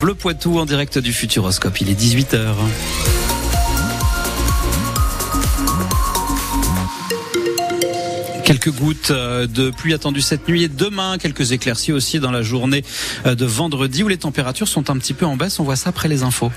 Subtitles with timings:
[0.00, 2.54] Bleu Poitou en direct du Futuroscope, il est 18h.
[8.44, 12.42] Quelques gouttes euh, de pluie attendues cette nuit et demain, quelques éclaircies aussi dans la
[12.42, 12.84] journée
[13.26, 15.58] euh, de vendredi où les températures sont un petit peu en baisse.
[15.58, 16.52] On voit ça après les infos.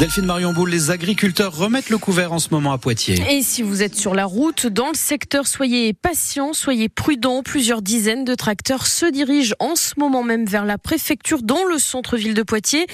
[0.00, 3.22] Delphine Marion Boule, les agriculteurs remettent le couvert en ce moment à Poitiers.
[3.28, 7.42] Et si vous êtes sur la route, dans le secteur, soyez patients, soyez prudents.
[7.42, 11.78] Plusieurs dizaines de tracteurs se dirigent en ce moment même vers la préfecture dans le
[11.78, 12.86] centre-ville de Poitiers.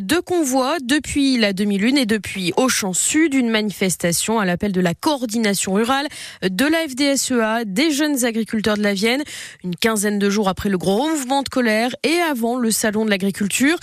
[0.00, 4.94] Deux convois depuis la demi-lune et depuis Auchan Sud, une manifestation à l'appel de la
[4.94, 6.06] coordination rurale,
[6.42, 9.22] de la FDSEA, des jeunes agriculteurs de la Vienne.
[9.64, 13.10] Une quinzaine de jours après le gros mouvement de colère et avant le salon de
[13.10, 13.76] l'agriculture.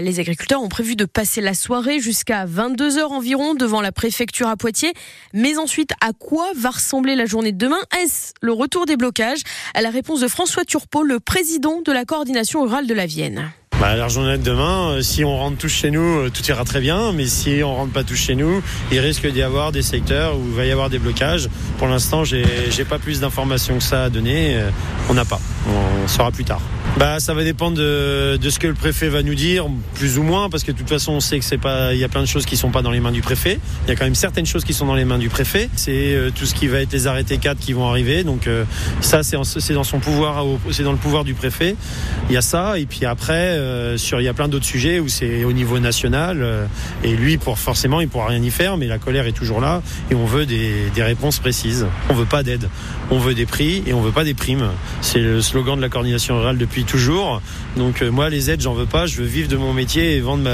[0.00, 4.46] Les agriculteurs ont prévu de passer la soirée jusqu'à jusqu'à 22h environ devant la préfecture
[4.46, 4.92] à Poitiers.
[5.34, 7.80] Mais ensuite, à quoi va ressembler la journée de demain?
[8.00, 9.40] Est-ce le retour des blocages?
[9.74, 13.50] À la réponse de François Turpot, le président de la coordination rurale de la Vienne.
[13.80, 16.64] Bah, la journée de demain, euh, si on rentre tous chez nous, euh, tout ira
[16.64, 17.12] très bien.
[17.12, 20.44] Mais si on rentre pas tous chez nous, il risque d'y avoir des secteurs où
[20.46, 21.48] il va y avoir des blocages.
[21.78, 22.44] Pour l'instant, j'ai
[22.88, 24.54] pas plus d'informations que ça à donner.
[24.54, 24.70] Euh,
[25.10, 25.40] on n'a pas.
[25.66, 26.60] On saura plus tard.
[26.98, 30.22] Bah, ça va dépendre de, de, ce que le préfet va nous dire, plus ou
[30.22, 32.20] moins, parce que de toute façon, on sait que c'est pas, il y a plein
[32.20, 33.58] de choses qui sont pas dans les mains du préfet.
[33.86, 35.70] Il y a quand même certaines choses qui sont dans les mains du préfet.
[35.74, 38.24] C'est euh, tout ce qui va être les arrêtés 4 qui vont arriver.
[38.24, 38.64] Donc euh,
[39.00, 41.76] ça, c'est dans son pouvoir, c'est dans le pouvoir du préfet.
[42.28, 45.00] Il y a ça, et puis après, euh, sur, il y a plein d'autres sujets
[45.00, 46.68] où c'est au niveau national.
[47.04, 49.82] et lui, pour forcément, il pourra rien y faire, mais la colère est toujours là,
[50.10, 51.86] et on veut des, des réponses précises.
[52.10, 52.68] On veut pas d'aide,
[53.10, 54.68] on veut des prix et on veut pas des primes.
[55.00, 57.40] C'est le slogan de la coordination rurale depuis toujours.
[57.76, 59.06] Donc euh, moi, les aides, j'en veux pas.
[59.06, 60.44] Je veux vivre de mon métier et vendre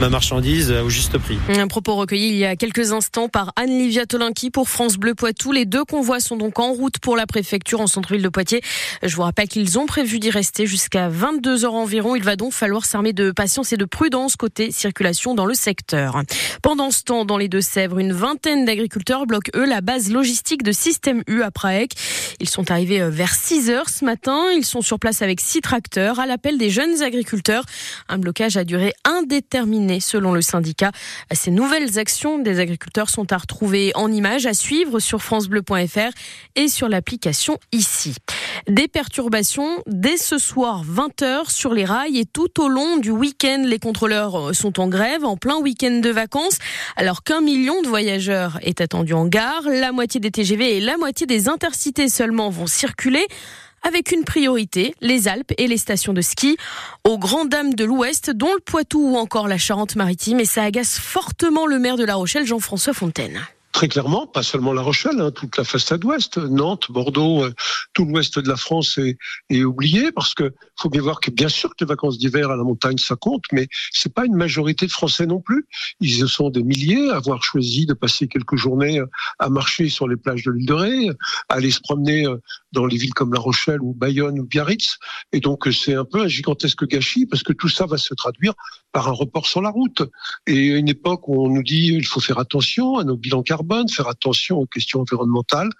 [0.00, 1.38] ma, marchandise au juste prix.
[1.48, 5.52] Un propos recueilli il y a quelques instants par Anne-Livia Tolinki pour France Bleu Poitou.
[5.52, 8.62] Les deux convois sont donc en route pour la préfecture en centre-ville de Poitiers.
[9.02, 12.16] Je vous rappelle qu'ils ont prévu d'y rester jusqu'à 22 heures environ.
[12.16, 16.22] Il va donc falloir s'armer de patience et de prudence côté circulation dans le secteur.
[16.62, 20.72] Pendant ce temps, dans les Deux-Sèvres, une vingtaine d'agriculteurs bloquent eux la base logistique de
[20.72, 21.92] Système U à Praec.
[22.40, 24.46] Ils sont arrivés euh, vers 6 heures ce matin.
[24.56, 27.64] Ils sont sur place avec six tracteurs à l'appel des jeunes agriculteurs.
[28.10, 30.92] Un blocage a duré indéterminé selon le syndicat.
[31.32, 36.12] Ces nouvelles actions des agriculteurs sont à retrouver en images, à suivre sur francebleu.fr
[36.54, 38.14] et sur l'application ici.
[38.68, 43.62] Des perturbations dès ce soir 20h sur les rails et tout au long du week-end.
[43.64, 46.58] Les contrôleurs sont en grève en plein week-end de vacances
[46.96, 49.62] alors qu'un million de voyageurs est attendu en gare.
[49.66, 53.26] La moitié des TGV et la moitié des intercités seulement vont circuler
[53.84, 56.56] avec une priorité, les Alpes et les stations de ski,
[57.04, 60.98] aux grandes dames de l'Ouest, dont le Poitou ou encore la Charente-Maritime, et ça agace
[60.98, 63.40] fortement le maire de La Rochelle, Jean-François Fontaine
[63.74, 67.52] très clairement, pas seulement La Rochelle, hein, toute la façade ouest, Nantes, Bordeaux, euh,
[67.92, 69.18] tout l'ouest de la France est,
[69.50, 72.56] est, oublié parce que faut bien voir que bien sûr que les vacances d'hiver à
[72.56, 75.66] la montagne ça compte, mais c'est pas une majorité de Français non plus.
[75.98, 79.06] Ils sont des milliers à avoir choisi de passer quelques journées euh,
[79.40, 81.08] à marcher sur les plages de l'île de Ré,
[81.48, 82.36] à aller se promener euh,
[82.70, 84.98] dans les villes comme La Rochelle ou Bayonne ou Biarritz.
[85.32, 88.54] Et donc c'est un peu un gigantesque gâchis parce que tout ça va se traduire
[88.92, 90.02] par un report sur la route.
[90.46, 93.64] Et une époque où on nous dit il faut faire attention à nos bilans carbone
[93.82, 95.70] de faire attention aux questions environnementales.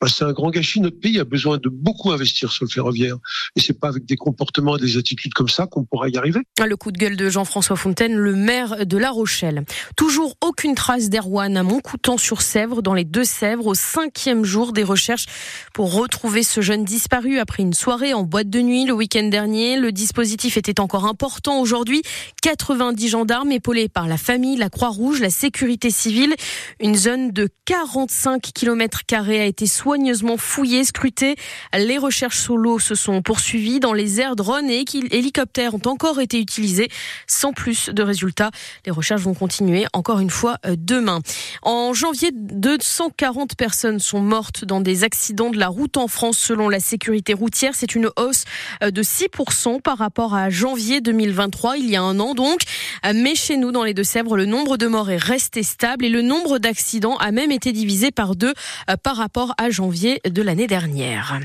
[0.00, 0.80] Bah, c'est un grand gâchis.
[0.80, 3.16] Notre pays a besoin de beaucoup investir sur le ferroviaire.
[3.56, 6.40] Et c'est pas avec des comportements et des attitudes comme ça qu'on pourra y arriver.
[6.58, 9.64] Le coup de gueule de Jean-François Fontaine, le maire de La Rochelle.
[9.96, 15.26] Toujours aucune trace d'Erwan à Montcoutan-sur-Sèvre, dans les Deux-Sèvres, au cinquième jour des recherches
[15.74, 19.76] pour retrouver ce jeune disparu après une soirée en boîte de nuit le week-end dernier.
[19.76, 22.02] Le dispositif était encore important aujourd'hui.
[22.42, 26.34] 90 gendarmes épaulés par la famille, la Croix-Rouge, la sécurité civile.
[26.80, 31.36] Une zone de 45 km a été soigneusement fouillée, scrutée.
[31.76, 33.80] Les recherches sous l'eau se sont poursuivies.
[33.80, 36.88] Dans les airs, drones et hélicoptères ont encore été utilisés
[37.26, 38.50] sans plus de résultats.
[38.84, 41.20] Les recherches vont continuer encore une fois euh, demain.
[41.60, 46.68] En janvier, 240 personnes sont mortes dans des accidents de la route en France selon
[46.68, 47.74] la sécurité routière.
[47.74, 48.44] C'est une hausse
[48.82, 52.60] euh, de 6% par rapport à janvier 2023, il y a un an donc.
[53.06, 56.08] Euh, mais chez nous, dans les Deux-Sèvres, le nombre de morts est resté stable et
[56.08, 58.54] le nombre d'accidents a même été divisé par deux
[58.90, 61.40] euh, par rapport à janvier de l'année dernière.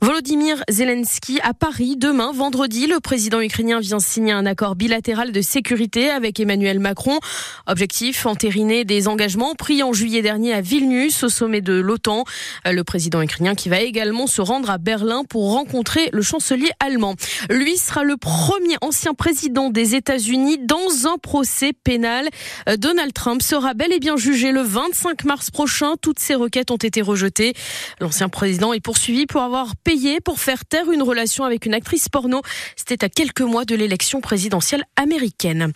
[0.00, 2.86] Volodymyr Zelensky à Paris demain, vendredi.
[2.86, 7.18] Le président ukrainien vient signer un accord bilatéral de sécurité avec Emmanuel Macron.
[7.66, 12.24] Objectif, entériner des engagements pris en juillet dernier à Vilnius au sommet de l'OTAN.
[12.66, 16.70] Euh, le président ukrainien qui va également se rendre à Berlin pour rencontrer le chancelier
[16.80, 17.14] allemand.
[17.50, 22.28] Lui sera le premier ancien président des États-Unis dans un procès pénal.
[22.68, 25.94] Euh, Donald Trump sera bel et bien jugé le 25 5 mars prochain.
[26.00, 27.54] Toutes ces requêtes ont été rejetées.
[28.00, 32.08] L'ancien président est poursuivi pour avoir payé pour faire taire une relation avec une actrice
[32.08, 32.40] porno.
[32.76, 35.72] C'était à quelques mois de l'élection présidentielle américaine.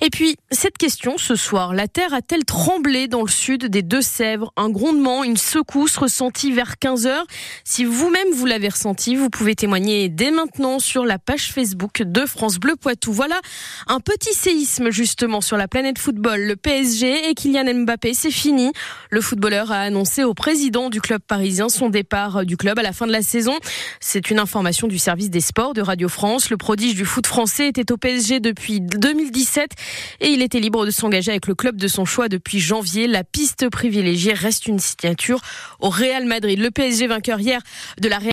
[0.00, 4.52] Et puis, cette question ce soir, la Terre a-t-elle tremblé dans le sud des Deux-Sèvres
[4.56, 7.26] Un grondement, une secousse ressentie vers 15 heures
[7.64, 12.24] Si vous-même vous l'avez ressenti, vous pouvez témoigner dès maintenant sur la page Facebook de
[12.24, 13.12] France Bleu Poitou.
[13.12, 13.38] Voilà
[13.88, 16.40] un petit séisme justement sur la planète football.
[16.40, 18.72] Le PSG et Kylian Mbappé, c'est fini.
[19.10, 22.92] Le footballeur a annoncé au président du club parisien son départ du club à la
[22.92, 23.58] fin de la saison.
[23.98, 26.48] C'est une information du service des sports de Radio France.
[26.48, 29.72] Le prodige du foot français était au PSG depuis 2017
[30.20, 32.60] et il était libre de s'engager avec le club de son choix depuis
[33.06, 35.40] La piste privilégiée reste une signature
[35.80, 36.58] au Real Madrid.
[36.58, 37.60] Le PSG vainqueur hier
[38.00, 38.18] de la